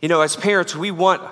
[0.00, 1.22] You know, as parents, we want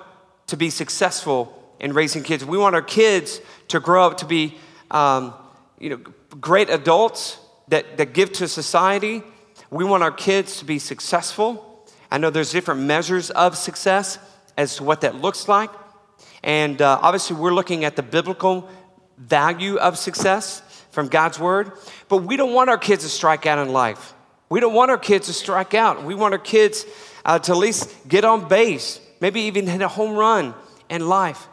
[0.46, 2.44] to be successful in raising kids.
[2.44, 4.56] We want our kids to grow up to be,
[4.90, 5.34] um,
[5.78, 5.96] you know,
[6.40, 7.38] great adults
[7.68, 9.22] that, that give to society.
[9.70, 11.86] We want our kids to be successful.
[12.10, 14.18] I know there's different measures of success
[14.56, 15.70] as to what that looks like.
[16.42, 18.68] And uh, obviously, we're looking at the biblical
[19.18, 21.72] value of success from God's word.
[22.08, 24.14] But we don't want our kids to strike out in life.
[24.48, 26.04] We don't want our kids to strike out.
[26.04, 26.86] We want our kids
[27.24, 30.54] uh, to at least get on base, maybe even hit a home run
[30.88, 31.48] in life.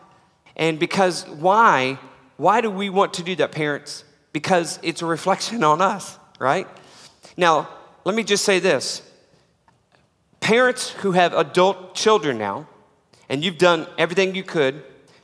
[0.55, 1.99] And because why?
[2.38, 4.03] Why do we want to do that, parents?
[4.34, 6.67] Because it's a reflection on us, right?
[7.38, 7.70] Now,
[8.03, 9.02] let me just say this
[10.39, 12.67] parents who have adult children now,
[13.29, 14.84] and you've done everything you could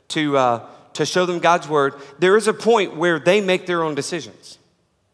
[0.09, 3.83] to, uh, to show them God's word, there is a point where they make their
[3.83, 4.57] own decisions.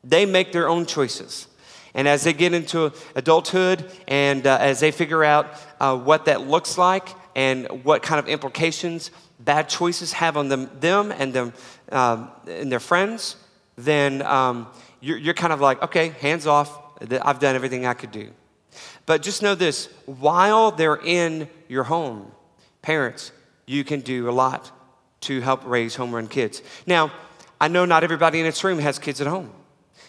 [0.04, 1.48] They make their own choices.
[1.94, 6.48] And as they get into adulthood and uh, as they figure out uh, what that
[6.48, 11.54] looks like and what kind of implications bad choices have on them, them and, them,
[11.92, 13.36] um, and their friends,
[13.76, 14.68] then um,
[15.02, 16.80] you're, you're kind of like, okay, hands off.
[17.22, 18.30] I've done everything I could do.
[19.06, 22.32] But just know this while they're in your home,
[22.82, 23.32] parents,
[23.66, 24.72] you can do a lot
[25.22, 26.62] to help raise home run kids.
[26.86, 27.12] Now,
[27.60, 29.52] I know not everybody in this room has kids at home.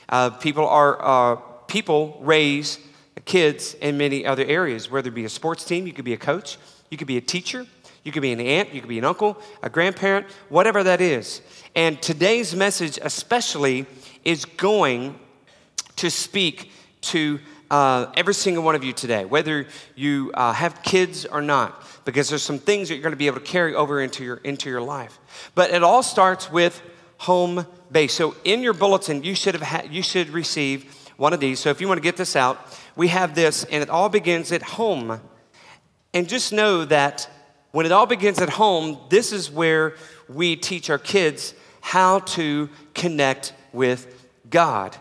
[0.09, 1.41] Uh, people are uh,
[1.75, 2.79] people raise
[3.25, 6.17] kids in many other areas, whether it be a sports team, you could be a
[6.17, 6.57] coach,
[6.89, 7.67] you could be a teacher,
[8.05, 11.43] you could be an aunt, you could be an uncle, a grandparent, whatever that is.
[11.75, 13.87] And today's message, especially,
[14.25, 15.19] is going
[15.97, 17.41] to speak to
[17.73, 22.29] uh, every single one of you today, whether you uh, have kids or not, because
[22.29, 24.71] there's some things that you're going to be able to carry over into your, into
[24.71, 25.19] your life.
[25.57, 26.81] But it all starts with
[27.19, 28.13] home base.
[28.13, 31.61] So in your bulletin, you should have ha- you should receive one of these.
[31.61, 32.59] So if you want to get this out,
[32.97, 35.21] we have this, and it all begins at home.
[36.13, 37.29] And just know that
[37.73, 39.97] when it all begins at home, this is where
[40.29, 44.97] we teach our kids how to connect with God.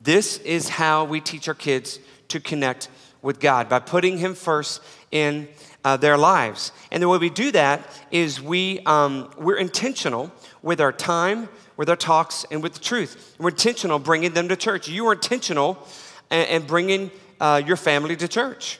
[0.00, 2.88] This is how we teach our kids to connect
[3.22, 4.82] with God by putting Him first
[5.12, 5.48] in
[5.84, 6.72] uh, their lives.
[6.90, 11.88] And the way we do that is we, um, we're intentional with our time, with
[11.88, 13.36] our talks, and with the truth.
[13.38, 14.88] We're intentional bringing them to church.
[14.88, 15.86] You are intentional
[16.30, 17.10] and, bringing
[17.40, 18.78] uh, your family to church.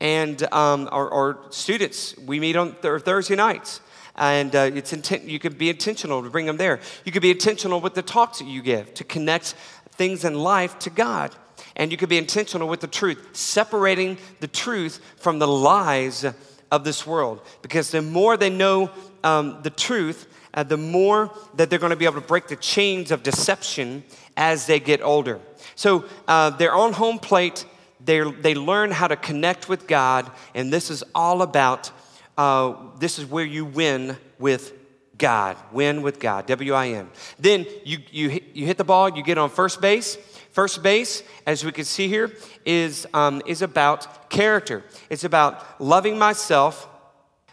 [0.00, 3.80] And um, our, our, students, we meet on th- Thursday nights.
[4.16, 6.80] And uh, it's intent, you can be intentional to bring them there.
[7.04, 9.54] You can be intentional with the talks that you give to connect
[9.92, 11.34] things in life to God.
[11.76, 16.26] And you can be intentional with the truth, separating the truth from the lies
[16.70, 17.40] of this world.
[17.62, 18.90] Because the more they know
[19.24, 22.56] um, the truth, uh, the more that they're going to be able to break the
[22.56, 24.04] chains of deception
[24.36, 25.40] as they get older.
[25.74, 27.64] So uh, they're on home plate,
[28.04, 31.90] they they learn how to connect with God, and this is all about
[32.36, 34.72] uh, this is where you win with
[35.18, 35.56] God.
[35.72, 37.08] Win with God, W I N.
[37.38, 40.18] Then you, you, you hit the ball, you get on first base.
[40.50, 42.30] First base, as we can see here,
[42.66, 44.82] is, um, is about character.
[45.08, 46.86] It's about loving myself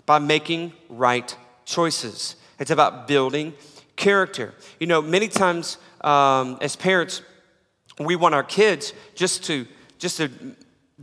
[0.06, 1.34] by making right
[1.64, 2.36] choices.
[2.60, 3.54] It's about building
[3.96, 4.54] character.
[4.80, 7.22] You know, many times um, as parents,
[8.00, 9.66] we want our kids just to
[9.98, 10.30] just to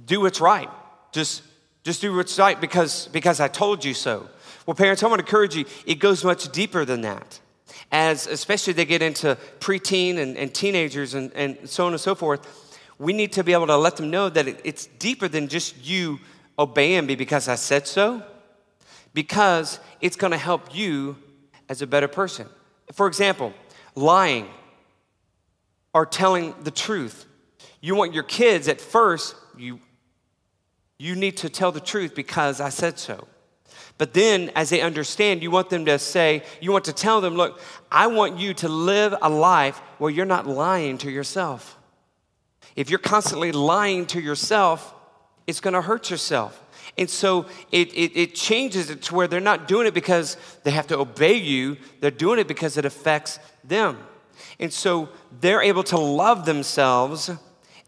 [0.04, 0.70] do what's right.
[1.12, 1.42] Just
[1.84, 4.28] just do what's right because because I told you so.
[4.66, 5.64] Well, parents, I want to encourage you.
[5.86, 7.40] It goes much deeper than that.
[7.92, 12.14] As especially they get into preteen and, and teenagers and, and so on and so
[12.14, 15.46] forth, we need to be able to let them know that it, it's deeper than
[15.46, 16.18] just you
[16.58, 18.22] obeying me because I said so,
[19.14, 21.16] because it's going to help you
[21.68, 22.46] as a better person.
[22.92, 23.52] For example,
[23.94, 24.48] lying
[25.92, 27.26] or telling the truth.
[27.80, 29.80] You want your kids at first, you,
[30.98, 33.26] you need to tell the truth because I said so.
[33.98, 37.34] But then, as they understand, you want them to say, you want to tell them,
[37.34, 37.60] look,
[37.90, 41.78] I want you to live a life where you're not lying to yourself.
[42.74, 44.94] If you're constantly lying to yourself,
[45.46, 46.62] it's to hurt yourself.
[46.98, 50.70] And so it, it, it, changes it to where they're not doing it because they
[50.70, 53.98] have to obey you, they're doing it because it affects them.
[54.58, 55.10] And so
[55.40, 57.30] they're able to love themselves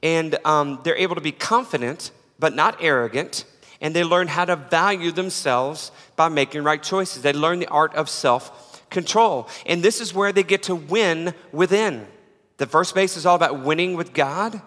[0.02, 3.44] and um, they're able to be confident but not arrogant.
[3.80, 7.22] And they learn how to value themselves by making right choices.
[7.22, 9.48] They learn the art of self control.
[9.66, 12.06] And this is where they get to win within.
[12.56, 14.60] The first base is all about winning with God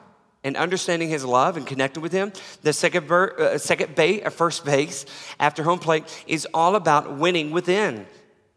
[0.43, 2.33] and understanding his love and connecting with him.
[2.63, 5.05] The second, ver- uh, second base, uh, first base
[5.39, 8.05] after home plate is all about winning within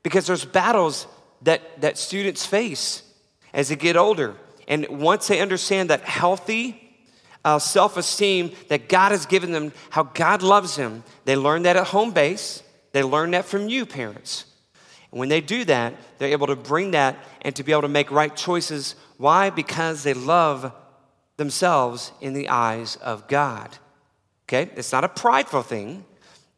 [0.03, 1.07] because there's battles
[1.43, 3.03] that, that students face
[3.53, 4.35] as they get older.
[4.67, 6.81] And once they understand that healthy
[7.45, 11.05] uh, self esteem that God has given them, how God loves them.
[11.25, 14.47] They learn that at home base, they learn that from you, parents.
[15.11, 17.89] And when they do that, they're able to bring that and to be able to
[17.89, 18.95] make right choices.
[19.19, 19.51] Why?
[19.51, 20.73] Because they love
[21.37, 23.77] themselves in the eyes of God.
[24.49, 24.71] Okay?
[24.77, 26.05] It's not a prideful thing.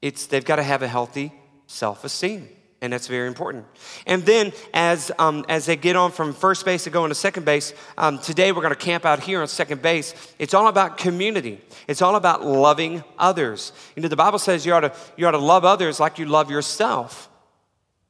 [0.02, 1.32] It's they've got to have a healthy
[1.66, 2.48] self-esteem.
[2.82, 3.64] And that's very important.
[4.06, 7.46] And then, as, um, as they get on from first base to go into second
[7.46, 10.14] base, um, today we're going to camp out here on second base.
[10.38, 11.58] It's all about community.
[11.88, 13.72] It's all about loving others.
[13.96, 16.26] You know, the Bible says you ought to, you ought to love others like you
[16.26, 17.30] love yourself.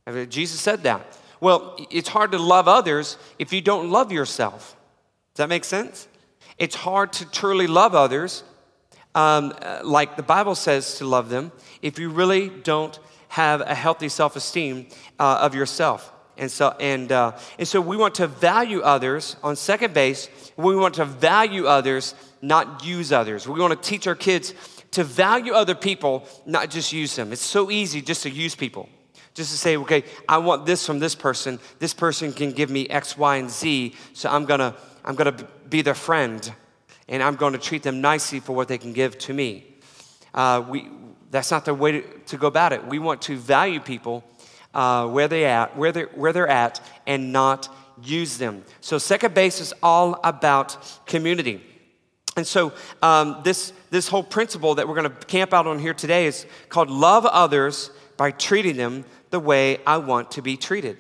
[0.05, 1.17] I mean, Jesus said that.
[1.41, 4.77] Well, it's hard to love others if you don't love yourself.
[5.35, 6.09] Does that make sense?
[6.59, 8.43] It's hard to truly love others
[9.17, 11.51] um, uh, like the Bible says to love them
[11.81, 12.99] if you really don't
[13.29, 14.87] have a healthy self esteem
[15.19, 16.13] uh, of yourself.
[16.39, 20.29] And so, and, uh, and so we want to value others on second base.
[20.59, 23.49] We want to value others, not use others.
[23.49, 24.53] We want to teach our kids
[24.91, 27.33] to value other people, not just use them.
[27.33, 28.89] It's so easy just to use people.
[29.33, 31.59] Just to say, okay, I want this from this person.
[31.79, 34.75] This person can give me X, Y, and Z, so I'm gonna,
[35.07, 35.37] I'm gonna
[35.69, 36.53] be their friend,
[37.09, 39.65] and I'm gonna treat them nicely for what they can give to me.
[40.35, 40.91] Uh, we,
[41.31, 42.87] that's not the way to, to, go about it.
[42.87, 44.25] We want to value people
[44.75, 48.65] uh, where they at, where they're, where they're at, and not use them.
[48.81, 51.63] So second base is all about community.
[52.37, 55.95] And so um, this, this whole principle that we're going to camp out on here
[55.95, 60.99] today is called love others by treating them the way I want to be treated.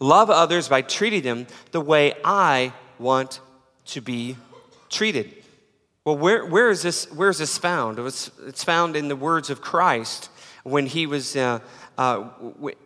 [0.00, 2.72] Love others by treating them the way I
[3.04, 3.40] want
[3.84, 4.36] to be
[4.88, 5.30] treated.
[6.04, 7.98] Well, where, where, is, this, where is this found?
[7.98, 10.30] It's, it's found in the words of Christ
[10.64, 11.60] when he was uh,
[11.98, 12.28] uh,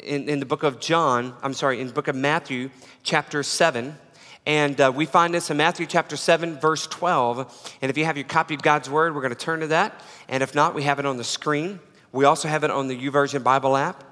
[0.01, 2.71] in, in the book of John, I'm sorry, in the book of Matthew,
[3.03, 3.97] chapter 7.
[4.45, 7.77] And uh, we find this in Matthew chapter 7, verse 12.
[7.81, 10.03] And if you have your copy of God's word, we're going to turn to that.
[10.29, 11.81] And if not, we have it on the screen.
[12.11, 14.05] We also have it on the YouVersion Bible app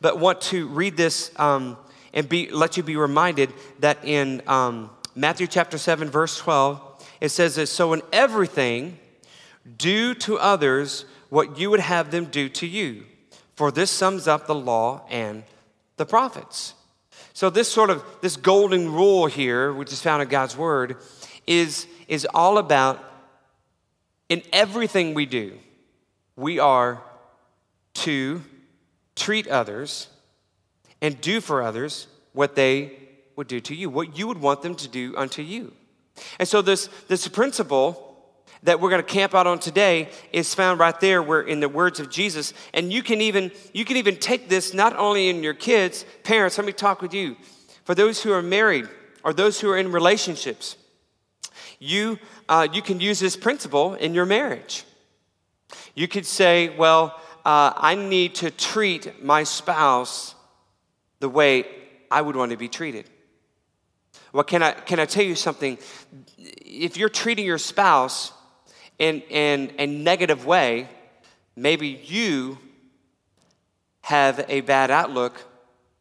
[0.00, 1.76] but want to read this um,
[2.12, 4.90] and be, let you be reminded that in um,
[5.20, 6.80] Matthew chapter 7, verse 12,
[7.20, 8.98] it says this So in everything,
[9.76, 13.04] do to others what you would have them do to you,
[13.54, 15.44] for this sums up the law and
[15.98, 16.72] the prophets.
[17.34, 20.96] So this sort of this golden rule here, which is found in God's word,
[21.46, 23.04] is, is all about
[24.30, 25.52] in everything we do,
[26.34, 27.02] we are
[27.92, 28.40] to
[29.16, 30.08] treat others
[31.02, 34.74] and do for others what they would do to you, what you would want them
[34.76, 35.72] to do unto you.
[36.38, 38.06] And so this, this principle
[38.62, 41.68] that we're going to camp out on today is found right there where in the
[41.68, 42.52] words of Jesus.
[42.74, 46.58] And you can even you can even take this not only in your kids, parents,
[46.58, 47.36] let me talk with you.
[47.84, 48.88] For those who are married
[49.24, 50.76] or those who are in relationships,
[51.78, 52.18] you
[52.48, 54.84] uh, you can use this principle in your marriage.
[55.94, 60.34] You could say, well, uh, I need to treat my spouse
[61.20, 61.64] the way
[62.10, 63.08] I would want to be treated.
[64.32, 65.78] Well, can I, can I tell you something?
[66.38, 68.32] If you're treating your spouse
[68.98, 70.88] in, in a negative way,
[71.56, 72.58] maybe you
[74.02, 75.42] have a bad outlook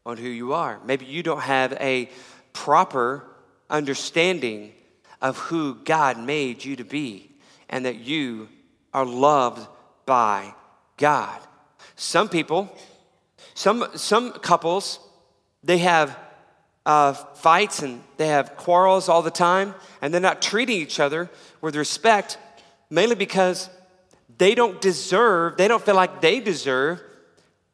[0.05, 0.79] on who you are.
[0.85, 2.09] Maybe you don't have a
[2.53, 3.25] proper
[3.69, 4.73] understanding
[5.21, 7.31] of who God made you to be
[7.69, 8.49] and that you
[8.93, 9.67] are loved
[10.05, 10.53] by
[10.97, 11.39] God.
[11.95, 12.75] Some people,
[13.53, 14.99] some, some couples,
[15.63, 16.18] they have
[16.89, 21.29] uh, fights and they have quarrels all the time, and they're not treating each other
[21.61, 22.39] with respect,
[22.89, 23.69] mainly because
[24.39, 26.99] they don't deserve, they don't feel like they deserve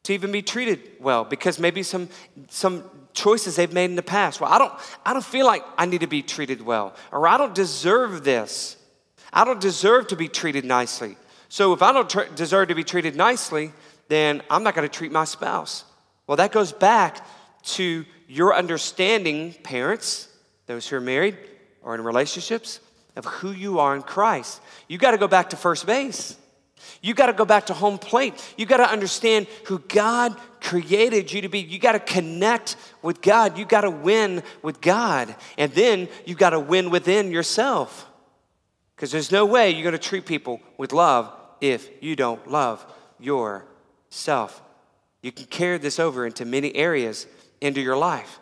[0.02, 2.10] to even be treated well because maybe some
[2.50, 4.38] some choices they've made in the past.
[4.38, 4.74] Well, I don't
[5.06, 8.76] I don't feel like I need to be treated well or I don't deserve this.
[9.32, 11.16] I don't deserve to be treated nicely.
[11.48, 13.72] So if I don't tr- deserve to be treated nicely,
[14.08, 15.84] then I'm not going to treat my spouse.
[16.26, 17.26] Well, that goes back
[17.76, 20.28] to your understanding, parents,
[20.66, 21.36] those who are married
[21.82, 22.80] or in relationships,
[23.14, 24.60] of who you are in Christ.
[24.88, 26.36] You got to go back to first base.
[27.00, 28.34] You got to go back to home plate.
[28.56, 31.60] You got to understand who God created you to be.
[31.60, 33.56] You got to connect with God.
[33.56, 35.34] You got to win with God.
[35.56, 38.06] And then you got to win within yourself.
[38.94, 42.84] Because there's no way you're going to treat people with love if you don't love
[43.18, 44.62] yourself.
[45.22, 47.26] You can carry this over into many areas
[47.60, 48.40] into your life.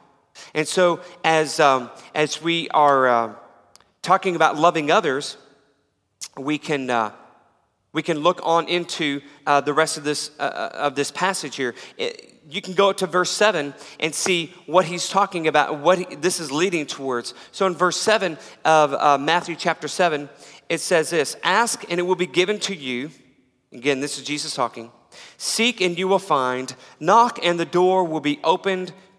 [0.54, 3.34] And so, as, um, as we are uh,
[4.02, 5.36] talking about loving others,
[6.36, 7.12] we can, uh,
[7.92, 11.56] we can look on into uh, the rest of this, uh, uh, of this passage
[11.56, 11.74] here.
[12.48, 16.40] You can go to verse 7 and see what he's talking about, what he, this
[16.40, 17.34] is leading towards.
[17.52, 20.28] So, in verse 7 of uh, Matthew chapter 7,
[20.68, 23.10] it says this Ask and it will be given to you.
[23.72, 24.90] Again, this is Jesus talking.
[25.36, 26.74] Seek and you will find.
[27.00, 28.92] Knock and the door will be opened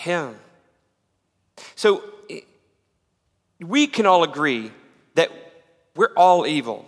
[0.00, 0.36] him?
[1.74, 2.02] So,
[3.60, 4.72] we can all agree
[5.14, 5.30] that
[5.94, 6.86] we're all evil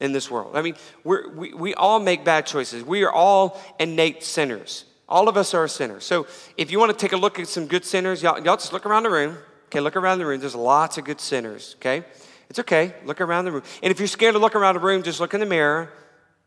[0.00, 0.56] in this world.
[0.56, 2.82] I mean, we we, all make bad choices.
[2.82, 4.84] We are all innate sinners.
[5.08, 6.04] All of us are sinners.
[6.04, 6.26] So,
[6.56, 8.86] if you want to take a look at some good sinners, y'all, y'all just look
[8.86, 9.36] around the room.
[9.66, 10.40] Okay, look around the room.
[10.40, 12.04] There's lots of good sinners, okay?
[12.48, 12.94] It's okay.
[13.04, 13.62] Look around the room.
[13.82, 15.90] And if you're scared to look around the room, just look in the mirror,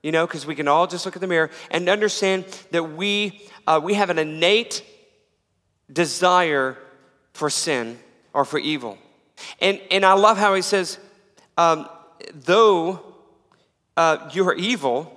[0.01, 3.41] you know, because we can all just look at the mirror and understand that we,
[3.65, 4.83] uh, we have an innate
[5.91, 6.77] desire
[7.33, 7.99] for sin
[8.33, 8.97] or for evil.
[9.59, 10.97] And, and I love how he says,
[11.57, 11.87] um,
[12.33, 13.01] though
[13.95, 15.13] uh, you are evil,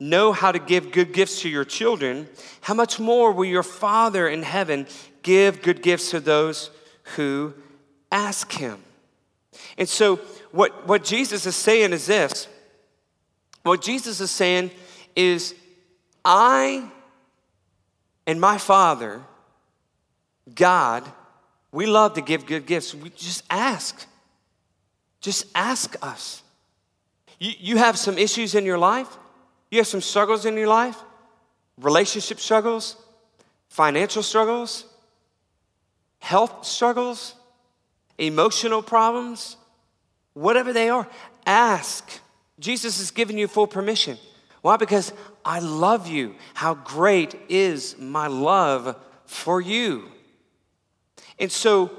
[0.00, 2.28] know how to give good gifts to your children,
[2.62, 4.86] how much more will your Father in heaven
[5.22, 6.70] give good gifts to those
[7.16, 7.54] who
[8.10, 8.80] ask him?
[9.78, 10.16] And so,
[10.50, 12.48] what, what Jesus is saying is this
[13.62, 14.70] what Jesus is saying
[15.16, 15.54] is,
[16.24, 16.90] I
[18.26, 19.22] and my Father,
[20.52, 21.04] God,
[21.72, 22.94] we love to give good gifts.
[22.94, 24.06] We just ask.
[25.20, 26.42] Just ask us.
[27.38, 29.08] You, you have some issues in your life,
[29.70, 30.96] you have some struggles in your life,
[31.78, 32.96] relationship struggles,
[33.68, 34.84] financial struggles,
[36.18, 37.34] health struggles,
[38.18, 39.56] emotional problems,
[40.34, 41.08] whatever they are,
[41.46, 42.20] ask.
[42.60, 44.16] Jesus has given you full permission.
[44.62, 44.76] Why?
[44.76, 45.12] Because
[45.44, 46.36] I love you.
[46.54, 48.96] How great is my love
[49.26, 50.10] for you?
[51.38, 51.90] And so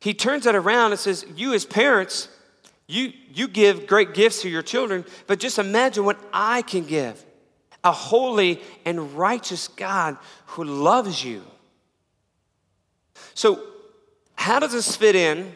[0.00, 2.28] he turns that around and says, You, as parents,
[2.86, 7.24] you, you give great gifts to your children, but just imagine what I can give
[7.82, 11.42] a holy and righteous God who loves you.
[13.34, 13.62] So,
[14.36, 15.54] how does this fit in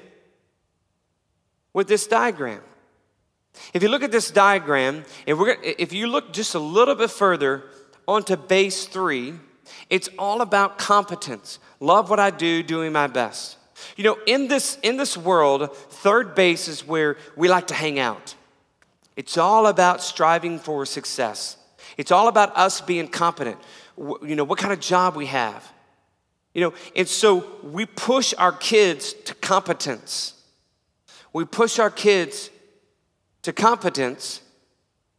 [1.73, 2.62] with this diagram?
[3.73, 7.11] If you look at this diagram, if, we're, if you look just a little bit
[7.11, 7.64] further
[8.07, 9.35] onto base three,
[9.91, 11.59] it's all about competence.
[11.81, 13.57] Love what I do, doing my best.
[13.97, 17.99] You know, in this, in this world, third base is where we like to hang
[17.99, 18.35] out.
[19.17, 21.57] It's all about striving for success.
[21.97, 23.59] It's all about us being competent.
[23.97, 25.73] You know, what kind of job we have.
[26.55, 30.35] You know, and so we push our kids to competence.
[31.33, 32.51] We push our kids
[33.43, 34.41] to competence,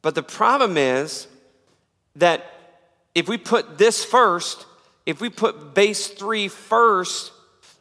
[0.02, 1.28] but the problem is
[2.16, 2.46] that
[3.20, 4.66] if we put this first,
[5.06, 7.34] if we put base three first,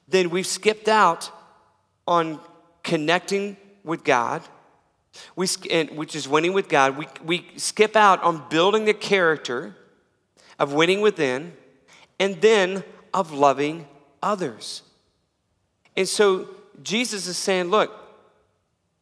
[0.08, 1.30] then we've skipped out
[2.08, 2.40] on
[2.82, 4.42] connecting with God,
[5.36, 5.46] we,
[5.94, 6.98] which is winning with God.
[6.98, 9.76] We, we skip out on building the character
[10.58, 11.52] of winning within
[12.18, 12.82] and then
[13.14, 13.86] of loving
[14.20, 14.82] others.
[15.96, 16.48] And so
[16.82, 17.92] Jesus is saying, Look,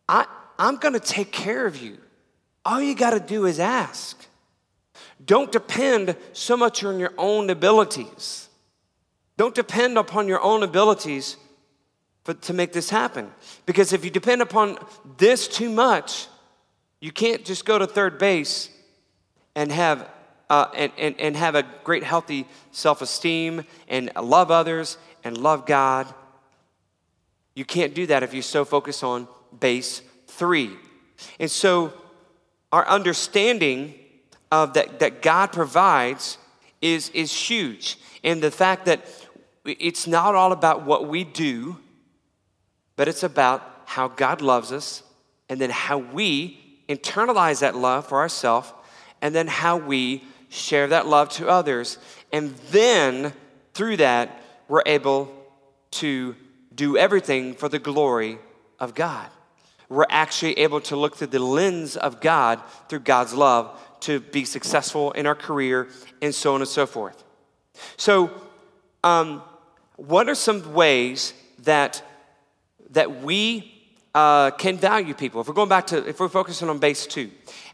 [0.06, 0.26] I,
[0.58, 1.96] I'm going to take care of you.
[2.62, 4.26] All you got to do is ask.
[5.24, 8.48] Don't depend so much on your own abilities.
[9.36, 11.36] Don't depend upon your own abilities
[12.24, 13.30] for, to make this happen.
[13.64, 14.78] Because if you depend upon
[15.18, 16.26] this too much,
[17.00, 18.70] you can't just go to third base
[19.54, 20.08] and have,
[20.50, 25.66] uh, and, and, and have a great, healthy self esteem and love others and love
[25.66, 26.12] God.
[27.54, 30.76] You can't do that if you're so focus on base three.
[31.40, 31.92] And so,
[32.72, 33.94] our understanding
[34.50, 36.38] of that, that God provides
[36.80, 37.98] is, is huge.
[38.22, 39.04] And the fact that
[39.64, 41.78] it's not all about what we do,
[42.94, 45.02] but it's about how God loves us
[45.48, 48.72] and then how we internalize that love for ourselves
[49.20, 51.98] and then how we share that love to others.
[52.32, 53.32] And then
[53.74, 55.32] through that, we're able
[55.92, 56.36] to
[56.74, 58.38] do everything for the glory
[58.78, 59.28] of God
[59.88, 64.44] we're actually able to look through the lens of God, through God's love, to be
[64.44, 65.88] successful in our career
[66.22, 67.24] and so on and so forth.
[67.96, 68.30] So,
[69.04, 69.42] um,
[69.96, 72.02] what are some ways that,
[72.90, 73.72] that we
[74.14, 75.40] uh, can value people?
[75.40, 77.30] If we're going back to, if we're focusing on base two,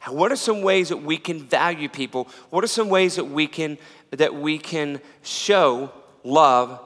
[0.09, 2.29] what are some ways that we can value people?
[2.51, 3.79] What are some ways that we can,
[4.11, 5.93] that we can show
[6.25, 6.81] love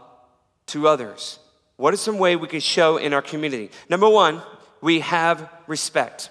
[0.67, 1.39] to others?
[1.77, 3.71] What is some way we can show in our community?
[3.91, 4.43] Number one,
[4.81, 6.31] we have respect.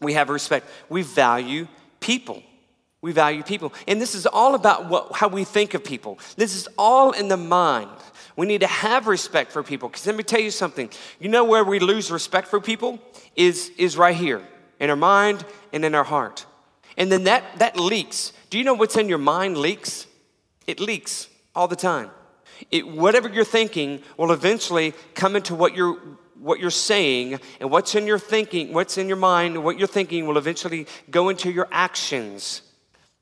[0.00, 0.68] we have respect.
[0.88, 1.66] We value
[2.08, 2.42] people.
[3.02, 3.74] We value people.
[3.86, 6.18] And this is all about what, how we think of people.
[6.36, 7.90] This is all in the mind.
[8.34, 9.90] We need to have respect for people.
[9.90, 10.88] Because let me tell you something.
[11.20, 12.98] You know where we lose respect for people?
[13.36, 14.42] Is, is right here
[14.80, 16.46] in our mind and in our heart.
[16.96, 18.32] And then that, that leaks.
[18.48, 20.06] Do you know what's in your mind leaks?
[20.66, 22.10] It leaks all the time.
[22.70, 25.98] It, whatever you're thinking will eventually come into what you're
[26.40, 30.26] what you're saying and what's in your thinking, what's in your mind, what you're thinking
[30.26, 32.62] will eventually go into your actions.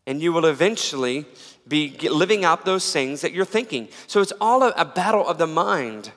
[0.07, 1.27] And you will eventually
[1.67, 3.89] be living out those things that you're thinking.
[4.07, 6.13] So it's all a, battle of the mind.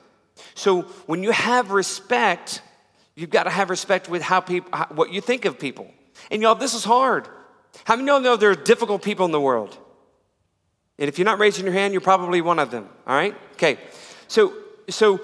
[0.54, 2.62] So when you have respect,
[3.16, 5.90] you've got to have respect with how people, what you think of people.
[6.30, 7.26] And y'all, this is hard.
[7.84, 9.76] How many of you know there are difficult people in the world?
[10.98, 12.88] And if you're not raising your hand, you're probably one of them.
[13.06, 13.34] All right?
[13.54, 13.78] Okay.
[14.28, 14.52] So,
[14.88, 15.20] so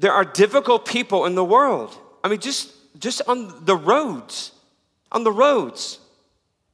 [0.00, 1.96] there are difficult people in the world.
[2.24, 4.52] I mean, just just on the roads,
[5.12, 5.98] on the roads.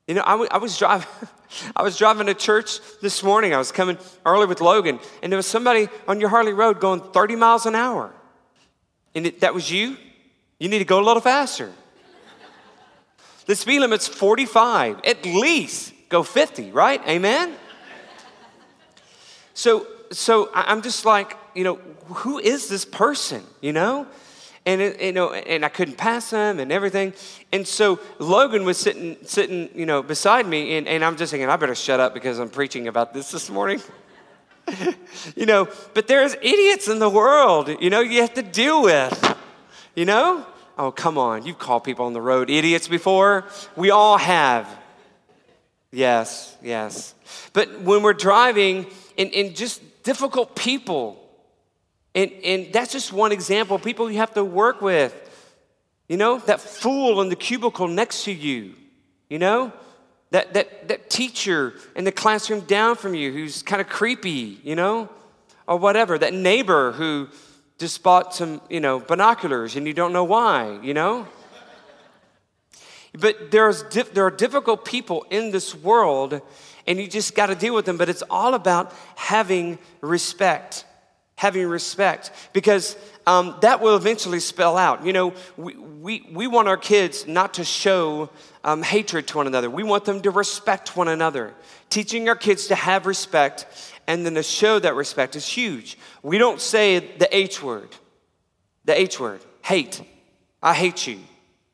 [0.06, 1.08] You know, I, w- I was driving.
[1.76, 3.54] I was driving to church this morning.
[3.54, 7.00] I was coming early with Logan, and there was somebody on your Harley Road going
[7.00, 8.12] 30 miles an hour.
[9.14, 9.96] And it, that was you?
[10.58, 11.72] You need to go a little faster.
[13.46, 15.00] The speed limit's 45.
[15.04, 17.00] At least go 50, right?
[17.08, 17.54] Amen?
[19.54, 24.06] So, so I'm just like, you know, who is this person, you know?
[24.64, 27.14] And, you know, and I couldn't pass him and everything.
[27.52, 31.48] And so Logan was sitting, sitting you know, beside me, and, and I'm just thinking,
[31.48, 33.80] I better shut up because I'm preaching about this this morning.
[35.36, 39.36] you know, but there's idiots in the world, you know, you have to deal with,
[39.94, 40.44] you know?
[40.78, 41.46] Oh, come on.
[41.46, 43.44] You've called people on the road idiots before.
[43.76, 44.68] We all have.
[45.90, 47.14] Yes, yes.
[47.54, 48.86] But when we're driving
[49.16, 51.25] and, and just difficult people,
[52.16, 55.14] and, and that's just one example people you have to work with.
[56.08, 58.74] You know, that fool in the cubicle next to you,
[59.28, 59.72] you know?
[60.30, 64.74] That, that, that teacher in the classroom down from you who's kind of creepy, you
[64.74, 65.10] know?
[65.66, 66.16] Or whatever.
[66.16, 67.28] That neighbor who
[67.78, 71.28] just bought some, you know, binoculars and you don't know why, you know?
[73.12, 76.40] But there's there are difficult people in this world
[76.86, 77.98] and you just got to deal with them.
[77.98, 80.84] But it's all about having respect.
[81.36, 82.30] Having respect.
[82.52, 82.96] Because
[83.26, 85.04] um, that will eventually spell out.
[85.04, 88.30] You know, we, we, we want our kids not to show
[88.66, 91.54] um, hatred to one another, we want them to respect one another.
[91.88, 93.66] Teaching our kids to have respect
[94.08, 95.96] and then to show that respect is huge.
[96.22, 97.88] We don't say the H word,
[98.84, 100.02] the H word, hate.
[100.60, 101.20] I hate you.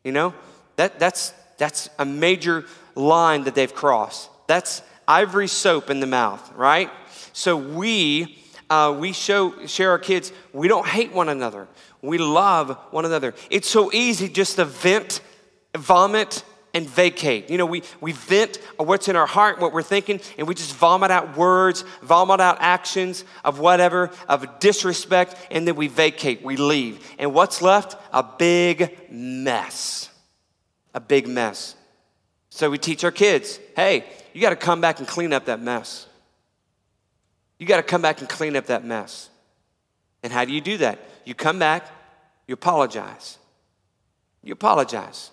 [0.04, 0.34] You know,
[0.76, 4.28] that, that's, that's a major line that they've crossed.
[4.46, 6.90] That's ivory soap in the mouth, right?
[7.32, 8.41] So we,
[8.72, 11.68] uh, we show, share our kids, we don't hate one another.
[12.00, 13.34] We love one another.
[13.50, 15.20] It's so easy just to vent,
[15.76, 17.50] vomit, and vacate.
[17.50, 20.74] You know, we, we vent what's in our heart, what we're thinking, and we just
[20.74, 26.56] vomit out words, vomit out actions of whatever, of disrespect, and then we vacate, we
[26.56, 27.06] leave.
[27.18, 27.96] And what's left?
[28.10, 30.08] A big mess.
[30.94, 31.76] A big mess.
[32.48, 35.60] So we teach our kids hey, you got to come back and clean up that
[35.60, 36.06] mess.
[37.62, 39.30] You got to come back and clean up that mess.
[40.24, 40.98] And how do you do that?
[41.24, 41.86] You come back,
[42.48, 43.38] you apologize.
[44.42, 45.30] You apologize.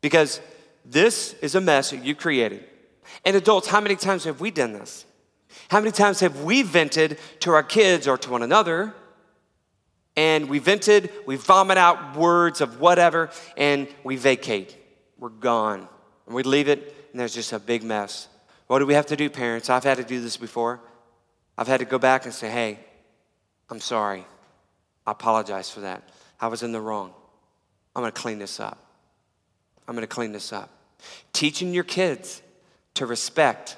[0.00, 0.40] Because
[0.84, 2.64] this is a mess that you created.
[3.24, 5.04] And adults, how many times have we done this?
[5.68, 8.92] How many times have we vented to our kids or to one another?
[10.16, 14.76] And we vented, we vomit out words of whatever, and we vacate.
[15.20, 15.86] We're gone.
[16.26, 18.26] And we leave it, and there's just a big mess.
[18.66, 19.70] What do we have to do, parents?
[19.70, 20.80] I've had to do this before.
[21.58, 22.78] I've had to go back and say, hey,
[23.70, 24.24] I'm sorry.
[25.06, 26.02] I apologize for that.
[26.40, 27.12] I was in the wrong.
[27.94, 28.78] I'm going to clean this up.
[29.88, 30.70] I'm going to clean this up.
[31.32, 32.42] Teaching your kids
[32.94, 33.76] to respect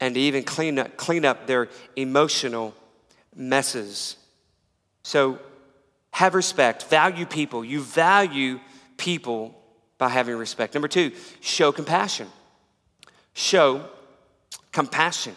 [0.00, 2.74] and to even clean up, clean up their emotional
[3.34, 4.16] messes.
[5.02, 5.38] So
[6.10, 7.64] have respect, value people.
[7.64, 8.60] You value
[8.96, 9.60] people
[9.98, 10.74] by having respect.
[10.74, 12.28] Number two, show compassion.
[13.32, 13.84] Show
[14.70, 15.34] compassion.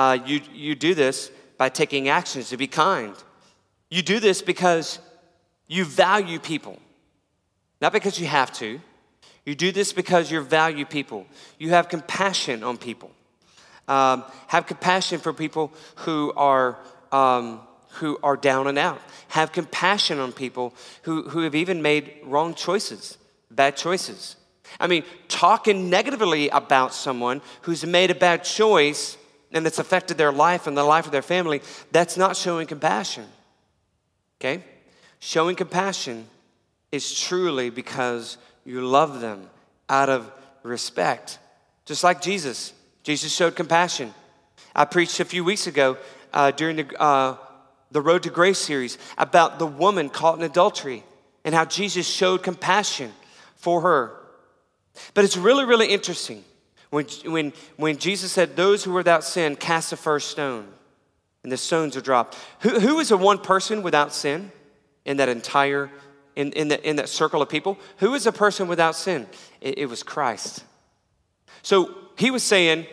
[0.00, 3.14] Uh, you, you do this by taking actions to be kind.
[3.90, 4.98] You do this because
[5.66, 6.78] you value people.
[7.82, 8.80] Not because you have to.
[9.44, 11.26] You do this because you value people.
[11.58, 13.10] You have compassion on people.
[13.88, 16.78] Um, have compassion for people who are,
[17.12, 17.60] um,
[17.98, 19.02] who are down and out.
[19.28, 23.18] Have compassion on people who, who have even made wrong choices,
[23.50, 24.36] bad choices.
[24.78, 29.18] I mean, talking negatively about someone who's made a bad choice
[29.52, 31.60] and that's affected their life and the life of their family,
[31.90, 33.26] that's not showing compassion.
[34.40, 34.62] Okay?
[35.18, 36.26] Showing compassion
[36.92, 39.48] is truly because you love them
[39.88, 40.30] out of
[40.62, 41.38] respect.
[41.84, 42.72] Just like Jesus.
[43.02, 44.14] Jesus showed compassion.
[44.74, 45.96] I preached a few weeks ago
[46.32, 47.36] uh, during the, uh,
[47.90, 51.04] the Road to Grace series about the woman caught in adultery
[51.44, 53.12] and how Jesus showed compassion
[53.56, 54.16] for her.
[55.14, 56.44] But it's really, really interesting
[56.90, 60.68] when, when, when Jesus said, Those who are without sin cast the first stone,
[61.42, 62.36] and the stones are dropped.
[62.60, 64.52] Who, who is the one person without sin
[65.04, 65.90] in that entire,
[66.36, 67.78] in, in, the, in that circle of people?
[67.98, 69.26] Who is a person without sin?
[69.60, 70.64] It, it was Christ.
[71.62, 72.86] So he was saying,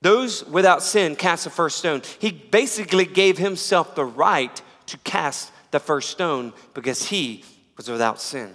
[0.00, 2.02] Those without sin cast the first stone.
[2.18, 7.44] He basically gave himself the right to cast the first stone because he
[7.76, 8.54] was without sin.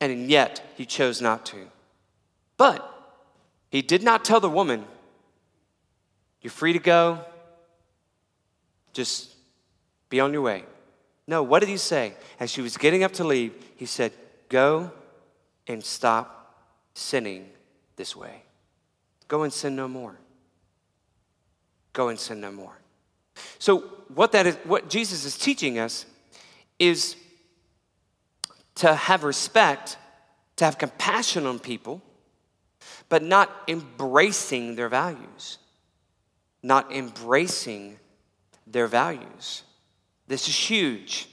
[0.00, 1.66] And yet he chose not to.
[2.58, 2.93] But
[3.74, 4.84] he did not tell the woman,
[6.40, 7.24] You're free to go,
[8.92, 9.34] just
[10.08, 10.62] be on your way.
[11.26, 12.14] No, what did he say?
[12.38, 14.12] As she was getting up to leave, he said,
[14.48, 14.92] Go
[15.66, 16.54] and stop
[16.94, 17.48] sinning
[17.96, 18.44] this way.
[19.26, 20.20] Go and sin no more.
[21.92, 22.78] Go and sin no more.
[23.58, 23.78] So,
[24.14, 26.06] what, that is, what Jesus is teaching us
[26.78, 27.16] is
[28.76, 29.98] to have respect,
[30.58, 32.02] to have compassion on people,
[33.08, 35.58] but not embracing their values,
[36.62, 37.98] not embracing
[38.66, 39.62] their values.
[40.26, 41.28] This is huge,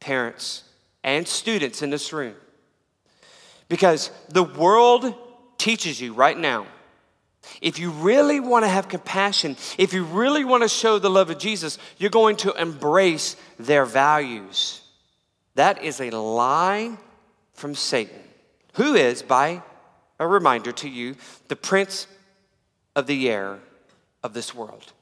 [0.00, 0.64] parents
[1.04, 2.34] and students in this room.
[3.68, 5.14] Because the world
[5.58, 6.66] teaches you right now
[7.60, 11.30] if you really want to have compassion, if you really want to show the love
[11.30, 14.80] of Jesus, you're going to embrace their values.
[15.54, 16.96] That is a lie
[17.54, 18.20] from Satan,
[18.74, 19.62] who is, by
[20.18, 21.16] a reminder to you,
[21.48, 22.06] the prince
[22.94, 23.58] of the air
[24.22, 24.92] of this world.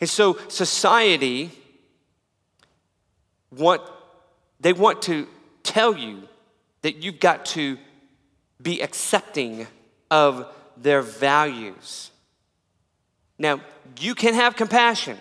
[0.00, 1.50] And so society
[3.50, 3.82] want
[4.60, 5.28] they want to
[5.62, 6.22] tell you
[6.82, 7.78] that you've got to
[8.60, 9.66] be accepting
[10.10, 12.10] of their values.
[13.38, 13.60] Now,
[14.00, 15.16] you can have compassion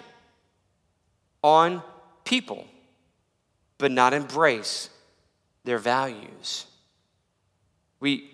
[1.43, 1.83] on
[2.25, 2.65] people
[3.77, 4.89] but not embrace
[5.63, 6.65] their values.
[7.99, 8.29] We,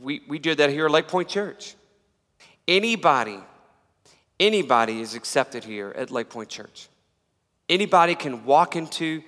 [0.00, 1.74] we, we do that here at Lake Point Church.
[2.66, 3.38] Anybody,
[4.40, 6.88] anybody is accepted here at Lake Point Church.
[7.68, 9.22] Anybody can walk into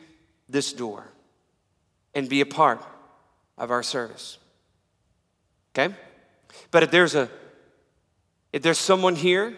[0.48, 1.04] this door
[2.14, 2.84] and be a part
[3.56, 4.38] of our service.
[5.72, 5.94] Okay?
[6.70, 7.28] But if there's a
[8.52, 9.54] if there's someone here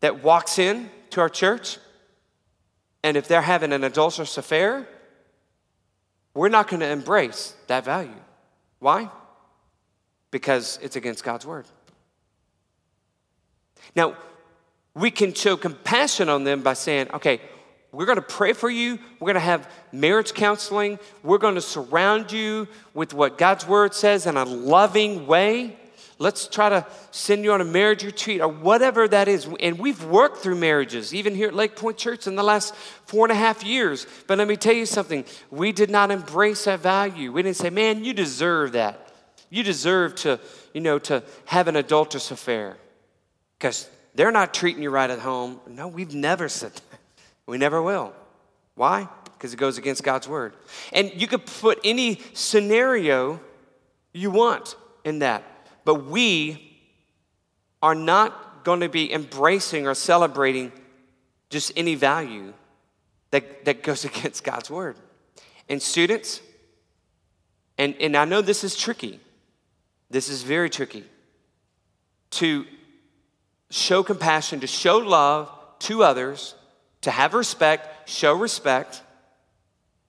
[0.00, 1.78] that walks in to our church
[3.02, 4.86] and if they're having an adulterous affair,
[6.32, 8.14] we're not going to embrace that value.
[8.78, 9.10] Why?
[10.30, 11.66] Because it's against God's word.
[13.96, 14.16] Now,
[14.94, 17.40] we can show compassion on them by saying, okay,
[17.92, 18.98] we're going to pray for you.
[19.18, 20.98] We're going to have marriage counseling.
[21.22, 25.76] We're going to surround you with what God's word says in a loving way.
[26.18, 29.48] Let's try to send you on a marriage retreat or whatever that is.
[29.58, 32.74] And we've worked through marriages, even here at Lake Point Church in the last
[33.06, 34.06] four and a half years.
[34.26, 37.32] But let me tell you something we did not embrace that value.
[37.32, 39.09] We didn't say, man, you deserve that.
[39.50, 40.40] You deserve to,
[40.72, 42.76] you know, to have an adulterous affair
[43.58, 45.60] because they're not treating you right at home.
[45.68, 47.00] No, we've never said that.
[47.46, 48.14] We never will.
[48.76, 49.08] Why?
[49.24, 50.54] Because it goes against God's word.
[50.92, 53.40] And you could put any scenario
[54.12, 55.44] you want in that.
[55.84, 56.78] But we
[57.82, 60.72] are not going to be embracing or celebrating
[61.48, 62.52] just any value
[63.30, 64.96] that, that goes against God's word.
[65.68, 66.40] And students,
[67.78, 69.20] and, and I know this is tricky,
[70.10, 71.04] this is very tricky,
[72.30, 72.66] to
[73.70, 76.54] show compassion, to show love to others,
[77.02, 79.02] to have respect, show respect,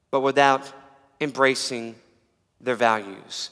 [0.10, 0.72] but without
[1.22, 1.96] embracing
[2.60, 3.52] their values.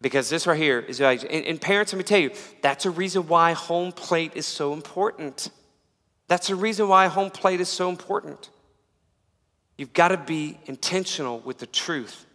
[0.00, 1.24] Because this right here is values.
[1.24, 2.30] And, and parents, let me tell you,
[2.60, 5.50] that's a reason why home plate is so important.
[6.28, 8.50] That's a reason why home plate is so important.
[9.78, 12.26] You've got to be intentional with the truth.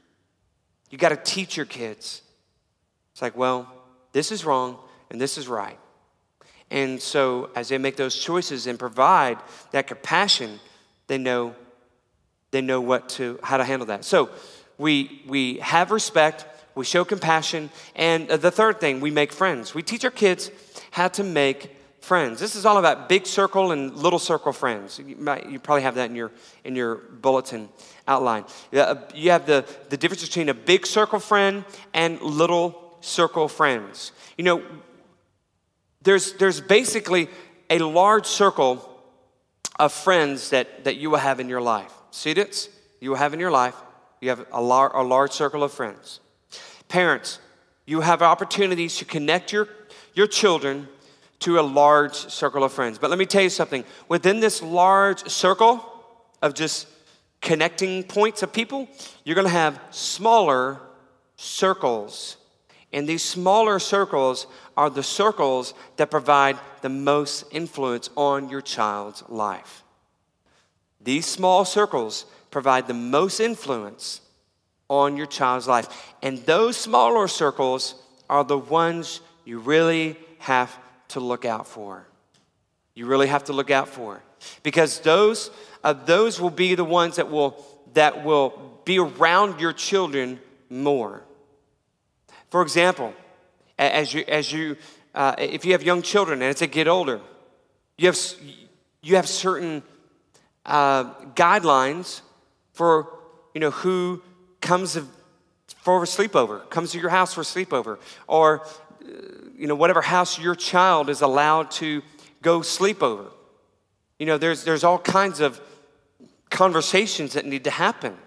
[0.89, 2.21] You've got to teach your kids.
[3.12, 3.71] It's like, well,
[4.12, 4.78] this is wrong
[5.10, 5.78] and this is right.
[6.69, 9.38] And so, as they make those choices and provide
[9.71, 10.60] that compassion,
[11.08, 11.54] they know
[12.52, 14.06] they know what to how to handle that.
[14.06, 14.30] So,
[14.78, 16.45] we we have respect
[16.76, 19.76] we show compassion, and the third thing, we make friends.
[19.76, 20.52] We teach our kids
[20.91, 22.39] how to make friends.
[22.39, 25.00] This is all about big circle and little circle friends.
[25.06, 26.32] You, might, you probably have that in your,
[26.63, 27.69] in your bulletin
[28.08, 28.45] outline.
[28.74, 34.11] Uh, you have the, the difference between a big circle friend and little circle friends.
[34.37, 34.63] You know,
[36.01, 37.27] there's, there's basically
[37.69, 38.87] a large circle
[39.79, 41.93] of friends that, that you will have in your life.
[42.11, 43.75] Students, you will have in your life
[44.21, 46.19] You have a, lar- a large circle of friends.
[46.87, 47.39] Parents,
[47.85, 49.67] you have opportunities to connect your,
[50.13, 50.87] your children
[51.39, 52.99] to a large circle of friends.
[52.99, 55.83] But let me tell you something within this large circle
[56.41, 56.87] of just
[57.41, 58.87] connecting points of people,
[59.23, 60.79] you're gonna have smaller
[61.35, 62.37] circles.
[62.93, 69.23] And these smaller circles are the circles that provide the most influence on your child's
[69.30, 69.84] life.
[70.99, 74.21] These small circles provide the most influence
[74.89, 76.13] on your child's life.
[76.21, 77.95] And those smaller circles
[78.30, 80.77] are the ones you really have
[81.10, 82.06] to look out for.
[82.93, 84.21] You really have to look out for.
[84.63, 85.49] Because those,
[85.84, 91.23] uh, those will be the ones that will, that will be around your children more.
[92.51, 93.13] For example,
[93.79, 94.77] as you, as you
[95.15, 97.21] uh, if you have young children and as they get older,
[97.97, 98.19] you have,
[99.01, 99.83] you have certain
[100.65, 102.21] uh, guidelines
[102.73, 103.07] for
[103.53, 104.21] you know who
[104.59, 104.99] comes
[105.77, 109.07] for a sleepover, comes to your house for a sleepover, or uh,
[109.57, 112.01] you know whatever house your child is allowed to
[112.41, 113.27] go sleepover.
[114.19, 115.61] You know, there's there's all kinds of
[116.49, 118.17] conversations that need to happen.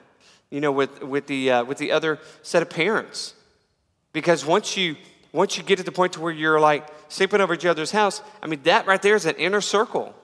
[0.51, 3.35] You know, with with the uh, with the other set of parents,
[4.15, 4.97] because once you
[5.33, 8.23] once you get to the point to where you're like sleeping over each other's house,
[8.43, 10.15] I mean that right there is an inner circle.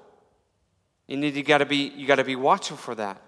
[1.06, 3.20] You need you got to be you got to be watchful for that.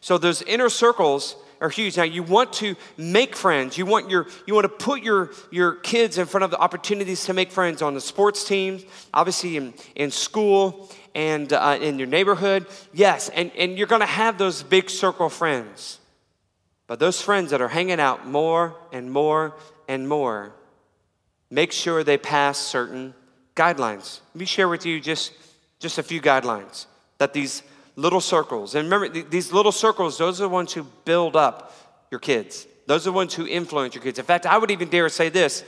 [0.00, 1.96] So those inner circles are huge.
[1.96, 3.76] Now you want to make friends.
[3.76, 7.26] You want your you want to put your your kids in front of the opportunities
[7.26, 12.08] to make friends on the sports teams, obviously in in school and uh, in your
[12.08, 12.66] neighborhood.
[12.94, 15.98] Yes, and and you're to have those big circle friends.
[16.86, 19.54] But those friends that are hanging out more and more
[19.88, 20.52] and more,
[21.50, 23.14] make sure they pass certain
[23.56, 24.20] guidelines.
[24.34, 25.32] Let me share with you just
[25.80, 26.86] just a few guidelines
[27.18, 27.62] that these
[27.96, 31.74] little circles, and remember, these little circles, those are the ones who build up
[32.10, 32.66] your kids.
[32.86, 34.18] Those are the ones who influence your kids.
[34.18, 35.64] In fact, I would even dare say this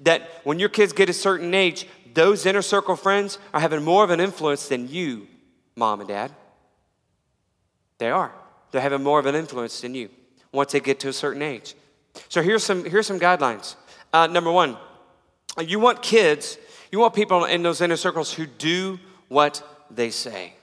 [0.00, 4.02] that when your kids get a certain age, those inner circle friends are having more
[4.02, 5.28] of an influence than you,
[5.76, 6.32] mom and dad.
[7.98, 8.32] They are.
[8.70, 10.08] They're having more of an influence than you
[10.50, 11.74] once they get to a certain age.
[12.28, 13.76] So here's some, here's some guidelines.
[14.12, 14.76] Uh, number one,
[15.60, 16.58] you want kids,
[16.90, 18.98] you want people in those inner circles who do
[19.28, 20.54] what they say.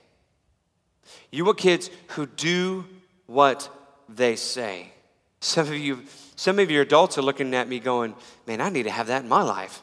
[1.32, 2.86] You want kids who do
[3.28, 3.70] what
[4.08, 4.92] they say.
[5.40, 6.04] Some of you,
[6.36, 8.16] some of your adults are looking at me going,
[8.48, 9.82] man, I need to have that in my life.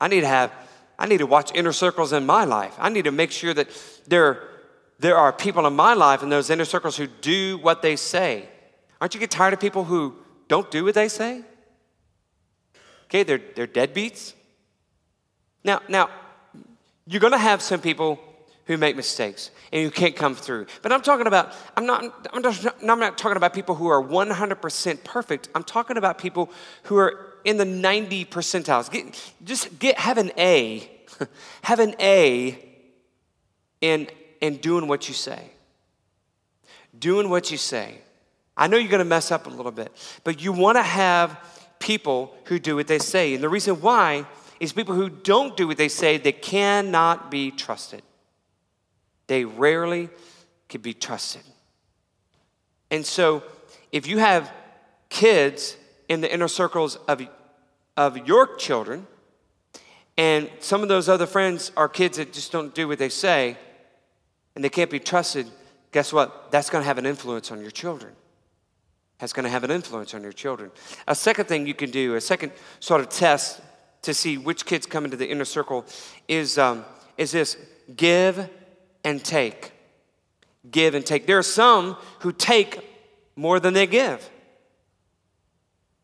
[0.00, 0.52] I need to have,
[0.98, 2.74] I need to watch inner circles in my life.
[2.78, 3.68] I need to make sure that
[4.06, 4.42] there,
[4.98, 8.48] there are people in my life in those inner circles who do what they say.
[9.00, 10.16] Aren't you get tired of people who
[10.52, 11.40] don't do what they say?
[13.06, 14.34] Okay, they're, they're deadbeats.
[15.64, 16.10] Now, now,
[17.06, 18.20] you're gonna have some people
[18.66, 20.66] who make mistakes and who can't come through.
[20.82, 24.04] But I'm talking about, I'm not, I'm, just, I'm not talking about people who are
[24.04, 25.48] 100% perfect.
[25.54, 26.50] I'm talking about people
[26.82, 28.90] who are in the 90 percentiles.
[28.90, 30.86] Get, just get, have an A,
[31.62, 32.58] have an A
[33.80, 34.06] in,
[34.42, 35.50] in doing what you say.
[36.98, 38.02] Doing what you say.
[38.62, 39.90] I know you're going to mess up a little bit,
[40.22, 41.36] but you want to have
[41.80, 43.34] people who do what they say.
[43.34, 44.24] And the reason why
[44.60, 48.02] is people who don't do what they say, they cannot be trusted.
[49.26, 50.10] They rarely
[50.68, 51.42] can be trusted.
[52.88, 53.42] And so,
[53.90, 54.52] if you have
[55.08, 55.76] kids
[56.08, 57.20] in the inner circles of,
[57.96, 59.08] of your children,
[60.16, 63.56] and some of those other friends are kids that just don't do what they say,
[64.54, 65.48] and they can't be trusted,
[65.90, 66.52] guess what?
[66.52, 68.14] That's going to have an influence on your children.
[69.22, 70.72] That's going to have an influence on your children.
[71.06, 73.60] A second thing you can do, a second sort of test
[74.02, 75.86] to see which kids come into the inner circle,
[76.26, 76.84] is, um,
[77.16, 77.56] is this
[77.94, 78.50] give
[79.04, 79.74] and take.
[80.68, 81.28] Give and take.
[81.28, 82.80] There are some who take
[83.36, 84.28] more than they give.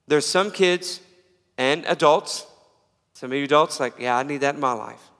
[0.06, 1.00] There's some kids
[1.58, 2.46] and adults,
[3.14, 5.10] some of you adults, like, yeah, I need that in my life.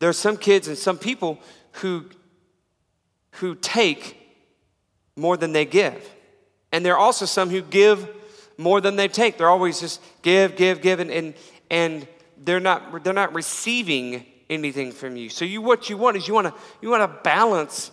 [0.00, 1.38] There are some kids and some people
[1.74, 2.06] who,
[3.34, 4.16] who take
[5.14, 6.16] more than they give.
[6.72, 8.08] And there are also some who give
[8.56, 9.38] more than they take.
[9.38, 11.34] They're always just give, give, give, and, and,
[11.70, 12.06] and
[12.36, 15.30] they're, not, they're not receiving anything from you.
[15.30, 17.92] So you what you want is you want to you want a balance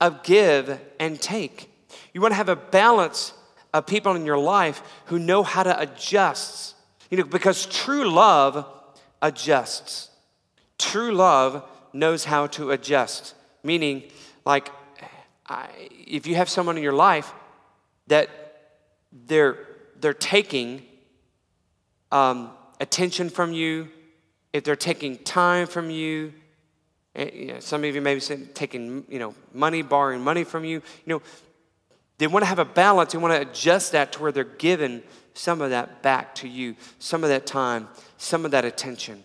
[0.00, 1.70] of give and take.
[2.12, 3.34] You want to have a balance
[3.72, 6.74] of people in your life who know how to adjust.
[7.10, 8.66] You know, because true love
[9.20, 10.08] adjusts.
[10.78, 13.34] True love knows how to adjust.
[13.62, 14.04] Meaning,
[14.46, 14.70] like,
[15.46, 15.68] I,
[16.06, 17.32] if you have someone in your life
[18.10, 18.28] that
[19.26, 19.56] they're
[20.00, 20.82] they're taking
[22.12, 23.88] um, attention from you,
[24.52, 26.32] if they're taking time from you,
[27.14, 30.64] eh, you know, some of you maybe saying taking you know money, borrowing money from
[30.64, 30.82] you.
[31.06, 31.22] You know,
[32.18, 33.12] They want to have a balance.
[33.12, 35.02] They want to adjust that to where they're giving
[35.34, 39.22] some of that back to you, some of that time, some of that attention.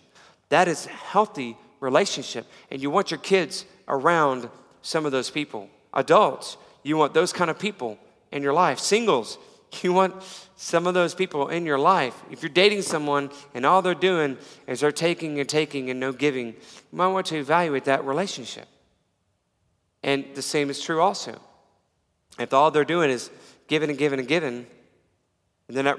[0.48, 2.46] That is healthy relationship.
[2.70, 4.48] And you want your kids around
[4.82, 5.68] some of those people.
[5.92, 7.98] Adults, you want those kind of people
[8.36, 8.78] in your life.
[8.78, 9.38] Singles,
[9.82, 10.14] you want
[10.56, 12.14] some of those people in your life.
[12.30, 16.12] If you're dating someone and all they're doing is they're taking and taking and no
[16.12, 16.54] giving, you
[16.92, 18.66] might want to evaluate that relationship.
[20.02, 21.40] And the same is true also.
[22.38, 23.30] If all they're doing is
[23.66, 24.66] giving and giving and giving,
[25.68, 25.98] and they're not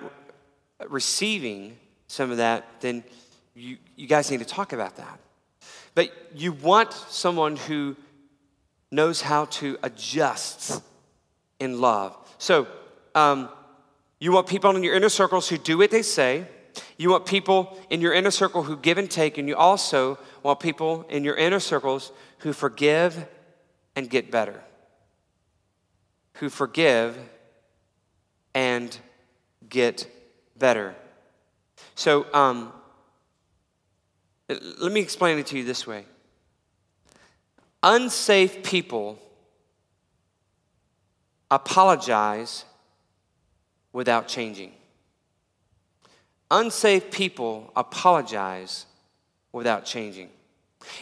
[0.87, 3.03] receiving some of that, then
[3.53, 5.19] you, you guys need to talk about that.
[5.93, 7.95] But you want someone who
[8.91, 10.81] knows how to adjust
[11.59, 12.15] in love.
[12.37, 12.67] So,
[13.15, 13.49] um,
[14.19, 16.47] you want people in your inner circles who do what they say.
[16.97, 19.37] You want people in your inner circle who give and take.
[19.37, 23.27] And you also want people in your inner circles who forgive
[23.95, 24.63] and get better.
[26.35, 27.17] Who forgive
[28.53, 28.97] and
[29.69, 30.07] get
[30.57, 30.95] better.
[31.95, 32.73] So, um,
[34.49, 36.05] let me explain it to you this way
[37.83, 39.19] unsafe people
[41.49, 42.65] apologize
[43.93, 44.71] without changing.
[46.49, 48.85] Unsafe people apologize
[49.51, 50.29] without changing.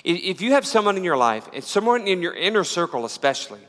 [0.03, 3.59] If you have someone in your life, and someone in your inner circle especially,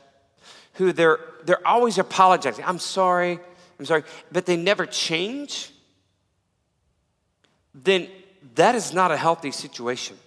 [0.73, 3.39] who they're, they're always apologizing, I'm sorry,
[3.79, 5.71] I'm sorry, but they never change,
[7.75, 8.07] then
[8.55, 10.17] that is not a healthy situation.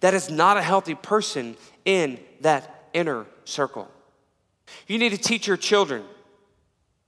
[0.00, 3.90] That is not a healthy person in that inner circle.
[4.86, 6.04] You need to teach your children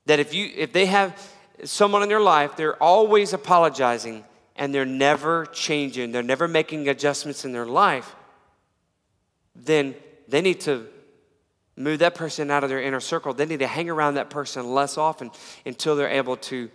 [0.07, 1.19] that if you if they have
[1.65, 4.25] someone in their life, they're always apologizing
[4.57, 8.17] and they're never changing, they're never making adjustments in their life,
[9.55, 9.95] then
[10.27, 10.87] they need to
[11.77, 13.33] move that person out of their inner circle.
[13.33, 15.31] They need to hang around that person less often
[15.65, 16.71] until they're able to,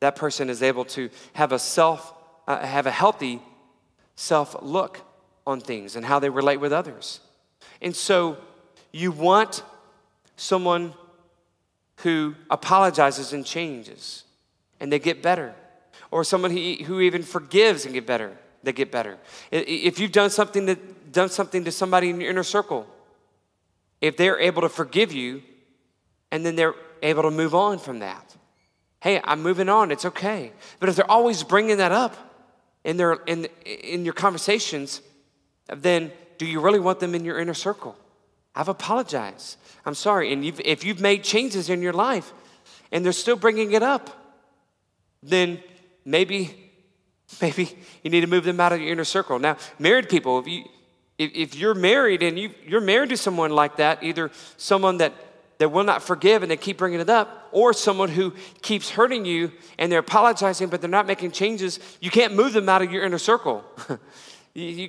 [0.00, 2.14] that person is able to have a self,
[2.46, 3.42] uh, have a healthy
[4.14, 5.00] self look
[5.46, 7.20] on things and how they relate with others.
[7.82, 8.38] And so
[8.92, 9.64] you want
[10.36, 10.94] someone
[11.98, 14.24] who apologizes and changes
[14.80, 15.54] and they get better.
[16.10, 19.18] Or someone who, even forgives and get better, they get better.
[19.50, 20.76] If you've done something, to,
[21.10, 22.86] done something to somebody in your inner circle,
[24.00, 25.42] if they're able to forgive you
[26.30, 28.36] and then they're able to move on from that,
[29.00, 30.52] hey, I'm moving on, it's okay.
[30.78, 32.16] But if they're always bringing that up
[32.84, 35.00] in, their, in, in your conversations,
[35.68, 37.96] then do you really want them in your inner circle?
[38.54, 39.56] I've apologized.
[39.84, 40.32] I'm sorry.
[40.32, 42.32] And you've, if you've made changes in your life
[42.92, 44.10] and they're still bringing it up,
[45.22, 45.60] then
[46.04, 46.72] maybe,
[47.40, 49.38] maybe you need to move them out of your inner circle.
[49.38, 50.64] Now, married people, if, you,
[51.18, 55.12] if, if you're married and you, you're married to someone like that, either someone that,
[55.58, 59.24] that will not forgive and they keep bringing it up, or someone who keeps hurting
[59.24, 62.92] you and they're apologizing but they're not making changes, you can't move them out of
[62.92, 63.64] your inner circle.
[64.54, 64.88] you, you,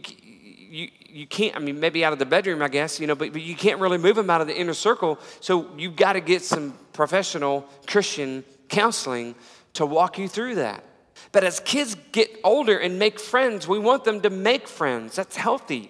[0.69, 3.31] you, you can't, I mean, maybe out of the bedroom, I guess, you know, but,
[3.31, 5.17] but you can't really move them out of the inner circle.
[5.39, 9.33] So you've got to get some professional Christian counseling
[9.75, 10.83] to walk you through that.
[11.31, 15.15] But as kids get older and make friends, we want them to make friends.
[15.15, 15.89] That's healthy.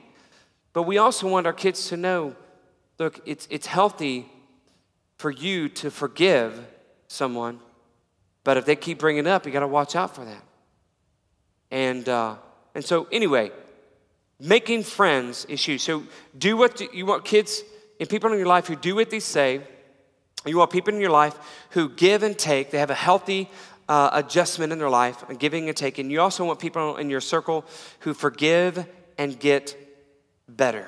[0.73, 2.35] But we also want our kids to know
[2.99, 4.29] look, it's, it's healthy
[5.17, 6.65] for you to forgive
[7.07, 7.59] someone,
[8.43, 10.43] but if they keep bringing it up, you got to watch out for that.
[11.71, 12.35] And, uh,
[12.75, 13.51] and so, anyway,
[14.39, 15.81] Making friends is huge.
[15.81, 16.03] So
[16.37, 17.63] do what you want kids
[17.99, 19.61] and people in your life who do what they say.
[20.45, 21.35] You want people in your life
[21.71, 22.71] who give and take.
[22.71, 23.49] They have a healthy
[23.87, 26.09] uh, adjustment in their life, and giving and taking.
[26.09, 27.65] You also want people in your circle
[27.99, 28.85] who forgive
[29.17, 29.77] and get
[30.47, 30.87] better.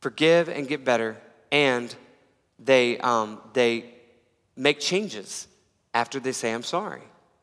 [0.00, 1.16] Forgive and get better,
[1.52, 1.94] and
[2.58, 3.84] they, um, they
[4.56, 5.46] make changes
[5.94, 7.02] after they say, I'm sorry.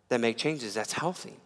[0.09, 0.73] They make changes.
[0.73, 1.37] That's healthy.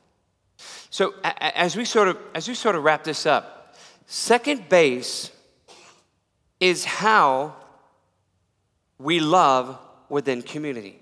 [0.90, 5.32] So as we sort of as we sort of wrap this up, second base
[6.60, 7.56] is how
[8.98, 9.78] we love
[10.10, 11.00] within community.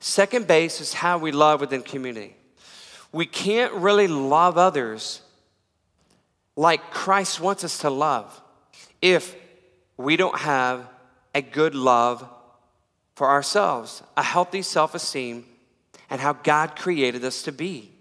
[0.00, 2.34] Second base is how we love within community.
[3.12, 5.20] We can't really love others
[6.56, 8.40] like Christ wants us to love
[9.00, 9.36] if
[9.96, 10.88] we don't have
[11.34, 12.28] a good love
[13.14, 15.44] for ourselves, a healthy self esteem,
[16.10, 17.91] and how God created us to be.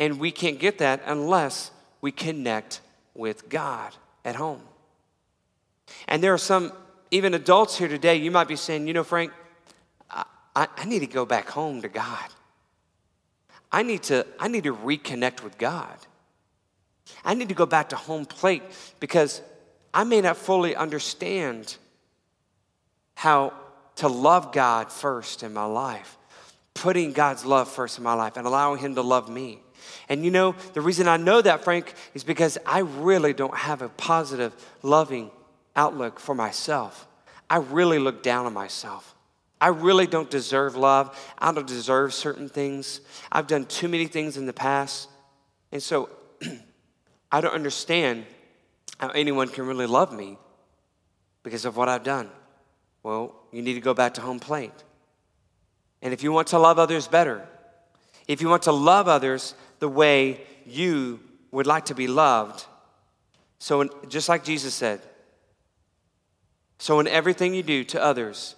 [0.00, 1.70] And we can't get that unless
[2.00, 2.80] we connect
[3.14, 3.94] with God
[4.24, 4.62] at home.
[6.08, 6.72] And there are some,
[7.10, 9.30] even adults here today, you might be saying, you know, Frank,
[10.10, 12.28] I, I, need to go back home to God.
[13.70, 15.96] I need to, I need to reconnect with God.
[17.24, 18.62] I need to go back to home plate
[19.00, 19.42] because
[19.92, 21.76] I may not fully understand
[23.14, 23.52] how
[23.96, 26.16] to love God first in my life,
[26.74, 29.60] putting God's love first in my life and allowing Him to love me.
[30.08, 33.82] And you know, the reason I know that, Frank, is because I really don't have
[33.82, 35.30] a positive, loving
[35.76, 37.06] outlook for myself.
[37.48, 39.14] I really look down on myself.
[39.60, 41.18] I really don't deserve love.
[41.38, 43.00] I don't deserve certain things.
[43.30, 45.08] I've done too many things in the past.
[45.70, 46.08] And so
[47.32, 48.24] I don't understand
[48.98, 50.38] how anyone can really love me
[51.42, 52.30] because of what I've done.
[53.02, 54.72] Well, you need to go back to home plate.
[56.02, 57.46] And if you want to love others better,
[58.26, 61.20] if you want to love others the way you
[61.50, 62.64] would like to be loved,
[63.58, 65.00] so in, just like Jesus said,
[66.78, 68.54] so in everything you do to others,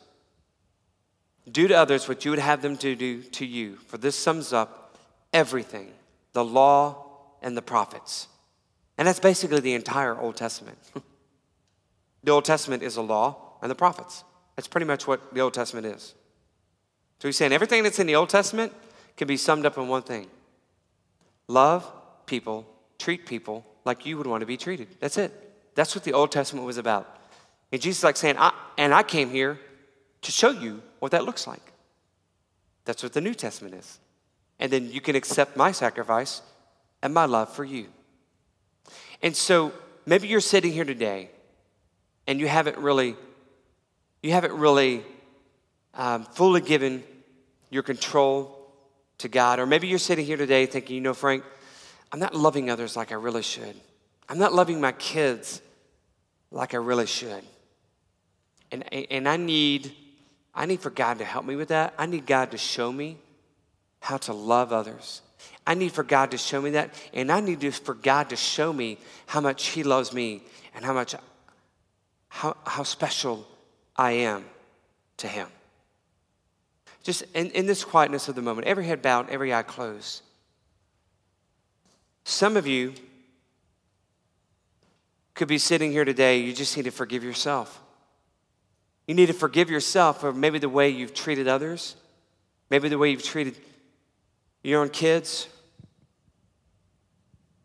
[1.51, 3.77] do to others what you would have them to do to you.
[3.89, 4.97] For this sums up
[5.33, 5.91] everything
[6.35, 7.05] the law
[7.43, 8.29] and the prophets.
[8.97, 10.79] And that's basically the entire Old Testament.
[12.25, 14.25] the Old Testament is the law and the prophets.
[14.57, 16.15] That's pretty much what the Old Testament is.
[17.19, 18.73] So he's saying everything that's in the Old Testament
[19.17, 20.29] can be summed up in one thing
[21.53, 21.91] love
[22.27, 22.67] people,
[22.99, 24.89] treat people like you would want to be treated.
[25.01, 25.33] That's it.
[25.75, 27.19] That's what the Old Testament was about.
[27.71, 29.59] And Jesus like saying, I, and I came here
[30.23, 31.73] to show you what that looks like.
[32.85, 33.99] That's what the New Testament is.
[34.59, 36.43] And then you can accept my sacrifice
[37.03, 37.87] and my love for you.
[39.23, 39.73] And so
[40.07, 41.31] maybe you're sitting here today
[42.27, 43.17] and you haven't really,
[44.23, 45.03] you haven't really
[45.95, 47.03] um, fully given
[47.71, 48.62] your control
[49.23, 49.59] to God.
[49.59, 51.45] Or maybe you're sitting here today thinking, you know, Frank,
[52.13, 53.75] I'm not loving others like I really should.
[54.29, 55.61] I'm not loving my kids
[56.51, 57.43] like I really should.
[58.71, 59.93] And, and I need
[60.55, 61.95] I need for God to help me with that.
[61.99, 63.17] I need God to show me
[64.01, 65.23] how to love others.
[65.67, 66.91] I need for God to show me that.
[67.15, 70.43] And I need to, for God to show me how much He loves me
[70.75, 71.15] and how much,
[72.29, 73.47] how, how special
[73.97, 74.45] I am
[75.19, 75.49] to Him.
[77.03, 80.23] Just in, in this quietness of the moment, every head bowed, every eye closed.
[82.25, 82.95] Some of you
[85.35, 87.81] could be sitting here today, you just need to forgive yourself.
[89.07, 91.97] You need to forgive yourself for maybe the way you've treated others,
[92.71, 93.57] maybe the way you've treated
[94.63, 95.49] your own kids.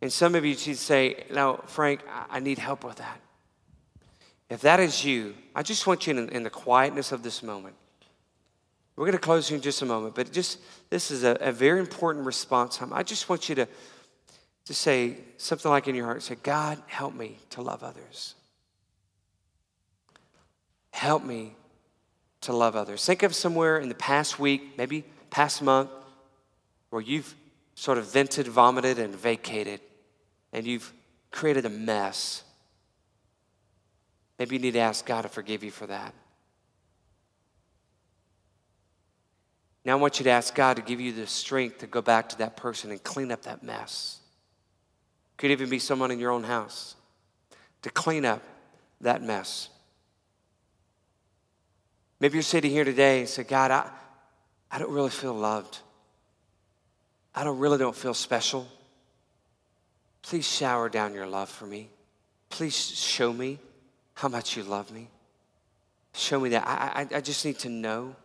[0.02, 3.20] And some of you should say, Now, Frank, I need help with that.
[4.50, 7.76] If that is you, I just want you in, in the quietness of this moment
[8.98, 11.80] we're going to close in just a moment, but just this is a, a very
[11.80, 12.92] important response time.
[12.92, 13.68] I just want you to,
[14.66, 18.34] to say something like in your heart say, God, help me to love others.
[20.90, 21.56] Help me
[22.42, 23.06] to love others.
[23.06, 25.92] Think of somewhere in the past week, maybe past month,
[26.90, 27.36] where you've
[27.76, 29.80] sort of vented, vomited, and vacated,
[30.52, 30.92] and you've
[31.30, 32.42] created a mess.
[34.40, 36.16] Maybe you need to ask God to forgive you for that.
[39.88, 42.28] Now I want you to ask God to give you the strength to go back
[42.30, 44.20] to that person and clean up that mess.
[45.38, 46.98] Could even be someone in your own house
[47.84, 48.44] to clean up
[49.00, 49.70] that mess.
[52.20, 53.90] Maybe you're sitting here today and say, God, I,
[54.70, 55.78] I don't really feel loved.
[57.34, 58.68] I don't really don't feel special.
[60.22, 61.90] Please shower down your love for me.
[62.50, 63.58] Please show me
[64.16, 65.08] how much you love me.
[66.14, 66.68] Show me that.
[66.68, 68.18] I, I, I just need to know.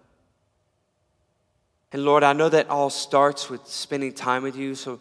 [1.93, 4.74] And Lord, I know that all starts with spending time with you.
[4.74, 4.99] So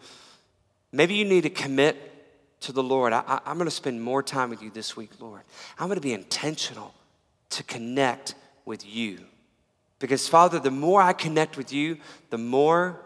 [0.92, 1.96] maybe you need to commit
[2.60, 3.12] to the Lord.
[3.12, 5.42] I, am going to spend more time with you this week, Lord.
[5.78, 6.94] I'm going to be intentional
[7.50, 8.34] to connect
[8.64, 9.18] with you.
[9.98, 11.98] Because, Father, the more I connect with you,
[12.30, 13.00] the more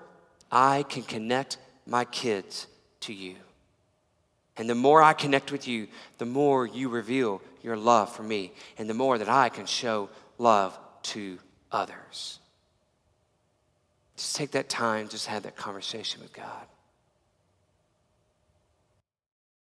[0.51, 2.66] I can connect my kids
[3.01, 3.37] to you.
[4.57, 8.53] And the more I connect with you, the more you reveal your love for me,
[8.78, 10.09] and the more that I can show
[10.39, 11.39] love to
[11.70, 12.39] others.
[14.16, 16.66] Just take that time, just have that conversation with God.